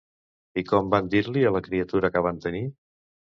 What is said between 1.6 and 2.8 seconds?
criatura que van tenir?